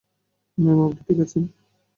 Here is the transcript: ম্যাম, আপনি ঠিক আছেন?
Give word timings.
ম্যাম, 0.57 0.79
আপনি 0.85 1.01
ঠিক 1.07 1.19
আছেন? 1.25 1.43